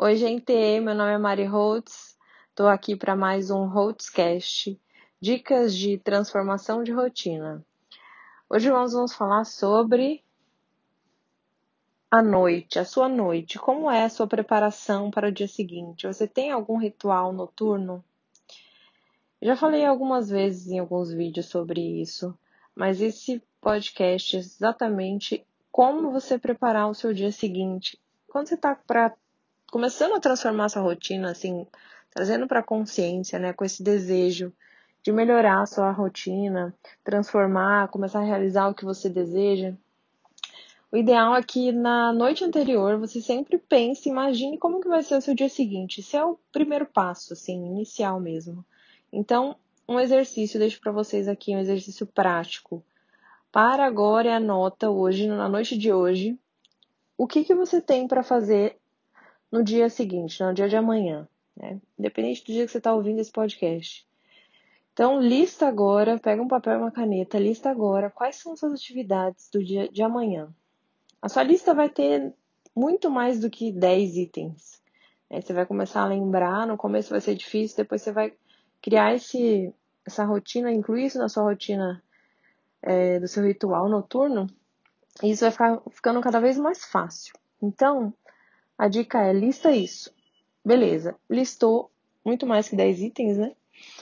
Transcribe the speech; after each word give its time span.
Oi, 0.00 0.14
gente, 0.14 0.52
meu 0.80 0.94
nome 0.94 1.10
é 1.10 1.18
Mari 1.18 1.44
Holtz, 1.44 2.16
estou 2.50 2.68
aqui 2.68 2.94
para 2.94 3.16
mais 3.16 3.50
um 3.50 3.66
Holtzcast, 3.66 4.80
dicas 5.20 5.74
de 5.74 5.98
transformação 5.98 6.84
de 6.84 6.92
rotina. 6.92 7.66
Hoje 8.48 8.70
nós 8.70 8.92
vamos 8.92 9.12
falar 9.12 9.44
sobre 9.44 10.22
a 12.08 12.22
noite, 12.22 12.78
a 12.78 12.84
sua 12.84 13.08
noite, 13.08 13.58
como 13.58 13.90
é 13.90 14.04
a 14.04 14.08
sua 14.08 14.28
preparação 14.28 15.10
para 15.10 15.30
o 15.30 15.32
dia 15.32 15.48
seguinte? 15.48 16.06
Você 16.06 16.28
tem 16.28 16.52
algum 16.52 16.76
ritual 16.76 17.32
noturno? 17.32 18.04
já 19.42 19.56
falei 19.56 19.84
algumas 19.84 20.30
vezes 20.30 20.68
em 20.68 20.78
alguns 20.78 21.12
vídeos 21.12 21.46
sobre 21.46 21.80
isso, 22.00 22.38
mas 22.72 23.00
esse 23.00 23.42
podcast 23.60 24.36
é 24.36 24.38
exatamente 24.38 25.44
como 25.72 26.12
você 26.12 26.38
preparar 26.38 26.88
o 26.88 26.94
seu 26.94 27.12
dia 27.12 27.32
seguinte. 27.32 27.98
Quando 28.28 28.46
você 28.46 28.54
está 28.54 28.76
para 28.76 29.12
começando 29.70 30.14
a 30.14 30.20
transformar 30.20 30.68
sua 30.68 30.82
rotina, 30.82 31.30
assim, 31.30 31.66
trazendo 32.10 32.46
para 32.46 32.62
consciência, 32.62 33.38
né, 33.38 33.52
com 33.52 33.64
esse 33.64 33.82
desejo 33.82 34.52
de 35.02 35.12
melhorar 35.12 35.62
a 35.62 35.66
sua 35.66 35.90
rotina, 35.90 36.74
transformar, 37.04 37.88
começar 37.88 38.20
a 38.20 38.24
realizar 38.24 38.68
o 38.68 38.74
que 38.74 38.84
você 38.84 39.08
deseja. 39.08 39.74
O 40.90 40.96
ideal 40.96 41.36
é 41.36 41.42
que 41.42 41.70
na 41.70 42.12
noite 42.12 42.42
anterior 42.42 42.98
você 42.98 43.20
sempre 43.20 43.58
pense, 43.58 44.08
imagine 44.08 44.58
como 44.58 44.80
que 44.80 44.88
vai 44.88 45.02
ser 45.02 45.16
o 45.16 45.20
seu 45.20 45.34
dia 45.34 45.48
seguinte. 45.48 46.00
Esse 46.00 46.16
é 46.16 46.24
o 46.24 46.38
primeiro 46.50 46.86
passo, 46.86 47.34
assim, 47.34 47.66
inicial 47.66 48.18
mesmo. 48.18 48.64
Então, 49.12 49.56
um 49.86 50.00
exercício, 50.00 50.58
deixo 50.58 50.80
para 50.80 50.92
vocês 50.92 51.28
aqui 51.28 51.54
um 51.54 51.58
exercício 51.58 52.06
prático. 52.06 52.82
Para 53.52 53.84
agora 53.84 54.28
e 54.28 54.32
anota 54.32 54.90
hoje, 54.90 55.26
na 55.26 55.48
noite 55.48 55.76
de 55.76 55.92
hoje, 55.92 56.38
o 57.16 57.26
que, 57.26 57.44
que 57.44 57.54
você 57.54 57.80
tem 57.80 58.06
para 58.06 58.22
fazer 58.22 58.78
no 59.50 59.62
dia 59.62 59.88
seguinte, 59.88 60.42
no 60.42 60.52
dia 60.52 60.68
de 60.68 60.76
amanhã, 60.76 61.28
né? 61.56 61.80
Independente 61.98 62.42
do 62.42 62.52
dia 62.52 62.66
que 62.66 62.72
você 62.72 62.78
está 62.78 62.94
ouvindo 62.94 63.20
esse 63.20 63.32
podcast. 63.32 64.06
Então, 64.92 65.20
lista 65.20 65.68
agora, 65.68 66.18
pega 66.18 66.42
um 66.42 66.48
papel 66.48 66.74
e 66.74 66.76
uma 66.76 66.90
caneta, 66.90 67.38
lista 67.38 67.70
agora 67.70 68.10
quais 68.10 68.36
são 68.36 68.52
as 68.52 68.58
suas 68.58 68.72
atividades 68.72 69.48
do 69.48 69.62
dia 69.62 69.88
de 69.88 70.02
amanhã. 70.02 70.52
A 71.22 71.28
sua 71.28 71.42
lista 71.42 71.72
vai 71.72 71.88
ter 71.88 72.32
muito 72.74 73.10
mais 73.10 73.40
do 73.40 73.50
que 73.50 73.72
10 73.72 74.16
itens. 74.16 74.82
Né? 75.30 75.40
Você 75.40 75.52
vai 75.52 75.66
começar 75.66 76.02
a 76.02 76.08
lembrar, 76.08 76.66
no 76.66 76.76
começo 76.76 77.10
vai 77.10 77.20
ser 77.20 77.34
difícil, 77.34 77.76
depois 77.76 78.02
você 78.02 78.12
vai 78.12 78.32
criar 78.82 79.14
esse, 79.14 79.72
essa 80.06 80.24
rotina, 80.24 80.72
incluir 80.72 81.06
isso 81.06 81.18
na 81.18 81.28
sua 81.28 81.44
rotina 81.44 82.02
é, 82.82 83.18
do 83.18 83.28
seu 83.28 83.44
ritual 83.44 83.88
noturno, 83.88 84.46
e 85.22 85.30
isso 85.30 85.42
vai 85.42 85.50
ficar 85.50 85.80
ficando 85.90 86.20
cada 86.20 86.40
vez 86.40 86.58
mais 86.58 86.84
fácil. 86.84 87.34
Então, 87.60 88.12
a 88.78 88.86
dica 88.86 89.20
é 89.20 89.32
lista 89.32 89.72
isso. 89.72 90.14
Beleza, 90.64 91.16
listou 91.28 91.90
muito 92.24 92.46
mais 92.46 92.68
que 92.68 92.76
10 92.76 93.00
itens, 93.00 93.36
né? 93.36 93.52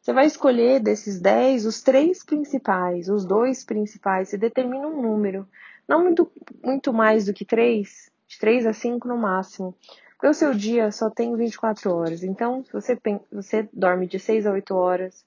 Você 0.00 0.12
vai 0.12 0.26
escolher 0.26 0.80
desses 0.80 1.20
10 1.20 1.66
os 1.66 1.82
três 1.82 2.24
principais, 2.24 3.08
os 3.08 3.24
dois 3.24 3.64
principais, 3.64 4.28
você 4.28 4.36
determina 4.36 4.86
um 4.86 5.00
número. 5.00 5.48
Não 5.86 6.02
muito, 6.02 6.30
muito 6.62 6.92
mais 6.92 7.26
do 7.26 7.32
que 7.32 7.44
3, 7.44 8.10
de 8.26 8.38
3 8.38 8.66
a 8.66 8.72
5 8.72 9.08
no 9.08 9.16
máximo. 9.16 9.74
Porque 10.12 10.26
o 10.26 10.34
seu 10.34 10.52
dia 10.52 10.90
só 10.90 11.08
tem 11.08 11.34
24 11.36 11.94
horas. 11.94 12.22
Então, 12.22 12.64
se 12.64 12.72
você, 12.72 12.98
você 13.32 13.68
dorme 13.72 14.06
de 14.06 14.18
6 14.18 14.46
a 14.46 14.52
8 14.52 14.74
horas, 14.74 15.24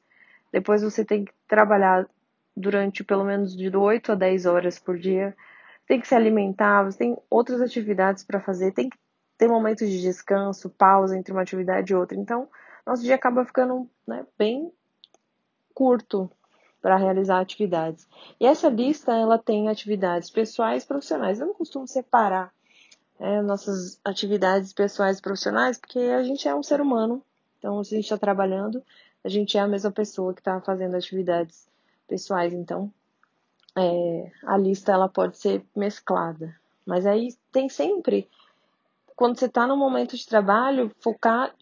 depois 0.52 0.84
você 0.84 1.06
tem 1.06 1.26
que 1.26 1.32
trabalhar 1.48 2.08
durante 2.56 3.04
pelo 3.04 3.24
menos 3.24 3.56
de 3.56 3.76
8 3.76 4.12
a 4.12 4.16
10 4.16 4.46
horas 4.46 4.78
por 4.78 5.00
dia, 5.00 5.36
tem 5.88 6.00
que 6.00 6.08
se 6.08 6.14
alimentar, 6.14 6.84
você 6.84 6.98
tem 6.98 7.18
outras 7.30 7.62
atividades 7.62 8.24
para 8.24 8.42
fazer, 8.42 8.74
tem 8.74 8.90
que 8.90 8.98
ter 9.42 9.48
momentos 9.48 9.90
de 9.90 10.00
descanso, 10.00 10.70
pausa 10.70 11.18
entre 11.18 11.34
uma 11.34 11.42
atividade 11.42 11.92
e 11.92 11.96
outra. 11.96 12.16
Então, 12.16 12.48
nosso 12.86 13.02
dia 13.02 13.16
acaba 13.16 13.44
ficando 13.44 13.90
né, 14.06 14.24
bem 14.38 14.72
curto 15.74 16.30
para 16.80 16.96
realizar 16.96 17.40
atividades. 17.40 18.08
E 18.40 18.46
essa 18.46 18.70
lista 18.70 19.12
ela 19.12 19.40
tem 19.40 19.68
atividades 19.68 20.30
pessoais 20.30 20.84
e 20.84 20.88
profissionais. 20.88 21.40
Eu 21.40 21.48
não 21.48 21.56
costumo 21.56 21.88
separar 21.88 22.54
né, 23.20 23.42
nossas 23.42 24.00
atividades 24.06 24.74
pessoais 24.74 25.18
e 25.18 25.24
profissionais, 25.24 25.80
porque 25.80 25.98
a 25.98 26.22
gente 26.22 26.48
é 26.48 26.54
um 26.54 26.62
ser 26.62 26.80
humano. 26.80 27.24
Então, 27.58 27.84
se 27.84 27.96
a 27.96 27.98
gente 27.98 28.06
está 28.06 28.20
trabalhando, 28.20 28.84
a 29.24 29.28
gente 29.28 29.58
é 29.58 29.62
a 29.62 29.68
mesma 29.68 29.90
pessoa 29.90 30.36
que 30.36 30.42
está 30.42 30.62
fazendo 30.62 30.96
atividades 30.96 31.68
pessoais. 32.08 32.54
Então, 32.54 32.94
é, 33.76 34.32
a 34.44 34.56
lista 34.56 34.92
ela 34.92 35.10
pode 35.10 35.36
ser 35.40 35.66
mesclada. 35.76 36.56
Mas 36.86 37.08
aí 37.08 37.36
tem 37.52 37.68
sempre 37.70 38.30
quando 39.22 39.38
você 39.38 39.46
está 39.46 39.68
no 39.68 39.78
momento 39.78 40.18
de 40.18 40.26
trabalho, 40.26 40.92
focar, 41.00 41.54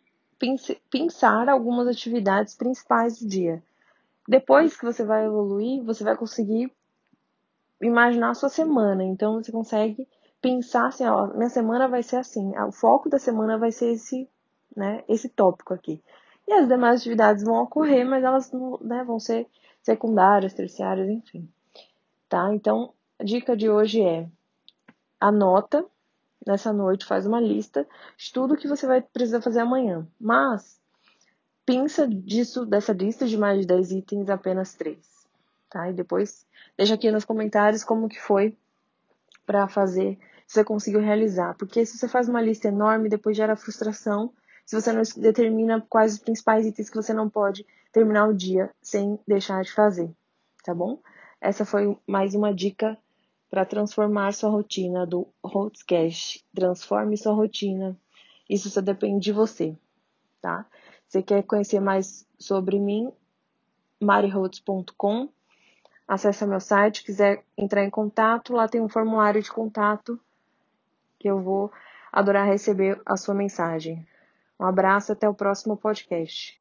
pensar 0.90 1.50
algumas 1.50 1.90
atividades 1.90 2.56
principais 2.56 3.20
do 3.20 3.28
dia. 3.28 3.62
Depois 4.26 4.78
que 4.78 4.86
você 4.86 5.04
vai 5.04 5.26
evoluir, 5.26 5.84
você 5.84 6.02
vai 6.02 6.16
conseguir 6.16 6.72
imaginar 7.82 8.30
a 8.30 8.34
sua 8.34 8.48
semana. 8.48 9.04
Então 9.04 9.44
você 9.44 9.52
consegue 9.52 10.08
pensar 10.42 10.88
assim, 10.88 11.06
ó, 11.06 11.28
minha 11.34 11.50
semana 11.50 11.90
vai 11.90 12.02
ser 12.02 12.16
assim, 12.16 12.58
o 12.58 12.72
foco 12.72 13.10
da 13.10 13.20
semana 13.20 13.58
vai 13.58 13.74
ser 13.74 13.92
esse, 13.92 14.30
né, 14.74 15.04
esse 15.10 15.28
tópico 15.28 15.74
aqui. 15.74 16.02
E 16.48 16.54
as 16.54 16.66
demais 16.66 17.02
atividades 17.02 17.44
vão 17.44 17.62
ocorrer, 17.62 18.08
mas 18.08 18.24
elas 18.24 18.50
né, 18.80 19.04
vão 19.04 19.20
ser 19.20 19.46
secundárias, 19.84 20.54
terciárias, 20.54 21.10
enfim. 21.10 21.46
Tá? 22.30 22.54
Então, 22.54 22.94
a 23.20 23.24
dica 23.26 23.58
de 23.58 23.70
hoje 23.70 24.02
é 24.02 24.30
anota 25.20 25.86
nessa 26.46 26.74
noite, 26.74 27.06
faz 27.06 27.26
uma 27.26 27.40
lista 27.40 27.88
de 28.18 28.32
tudo 28.32 28.58
que 28.58 28.68
você 28.68 28.88
vai 28.88 29.02
precisar 29.02 29.42
fazer 29.42 29.60
amanhã. 29.60 30.08
Mas 30.20 30.80
pensa 31.66 32.08
disso, 32.08 32.66
dessa 32.66 32.94
lista 32.94 33.28
de 33.28 33.38
mais 33.38 33.62
de 33.62 33.68
10 33.68 33.92
itens, 33.92 34.30
apenas 34.30 34.74
3. 34.74 34.98
Tá? 35.70 35.90
E 35.90 35.94
depois 35.94 36.46
deixa 36.78 36.96
aqui 36.96 37.12
nos 37.12 37.26
comentários 37.26 37.84
como 37.84 38.10
que 38.10 38.20
foi 38.20 38.58
para 39.46 39.68
fazer, 39.68 40.18
se 40.48 40.56
você 40.56 40.64
conseguiu 40.64 41.00
realizar. 41.00 41.56
Porque 41.56 41.86
se 41.86 41.98
você 41.98 42.08
faz 42.08 42.28
uma 42.28 42.42
lista 42.42 42.68
enorme, 42.68 43.10
depois 43.10 43.38
gera 43.38 43.56
frustração 43.56 44.34
se 44.70 44.80
você 44.80 44.94
não 44.94 45.02
determina 45.18 45.84
quais 45.90 46.14
os 46.14 46.20
principais 46.20 46.64
itens 46.64 46.92
que 46.92 46.96
você 46.96 47.12
não 47.12 47.28
pode 47.28 47.66
terminar 47.92 48.28
o 48.28 48.36
dia 48.36 48.70
sem 48.80 49.20
deixar 49.28 49.64
de 49.64 49.72
fazer, 49.72 50.12
tá 50.64 50.76
bom? 50.76 51.00
Essa 51.42 51.66
foi 51.66 51.98
mais 52.06 52.36
uma 52.36 52.54
dica 52.54 52.96
para 53.50 53.66
transformar 53.66 54.34
sua 54.34 54.50
rotina 54.50 55.06
do 55.06 55.28
Holtzcast. 55.44 56.46
Transforme 56.54 57.18
sua 57.18 57.34
rotina. 57.34 57.98
Isso 58.50 58.70
só 58.70 58.82
depende 58.82 59.26
de 59.26 59.32
você, 59.32 59.76
tá? 60.42 60.66
Você 61.08 61.22
quer 61.22 61.44
conhecer 61.44 61.80
mais 61.80 62.28
sobre 62.38 62.80
mim? 62.80 63.12
mariholtz.com 64.02 65.30
Acesse 66.08 66.44
meu 66.48 66.60
site, 66.60 67.04
quiser 67.04 67.44
entrar 67.56 67.84
em 67.84 67.90
contato, 67.90 68.54
lá 68.54 68.68
tem 68.68 68.82
um 68.82 68.90
formulário 68.90 69.44
de 69.44 69.52
contato 69.52 70.20
que 71.20 71.30
eu 71.30 71.40
vou 71.40 71.72
adorar 72.12 72.48
receber 72.48 73.00
a 73.06 73.16
sua 73.16 73.36
mensagem. 73.36 74.08
Um 74.60 74.66
abraço 74.66 75.12
até 75.12 75.30
o 75.30 75.36
próximo 75.36 75.78
podcast. 75.78 76.58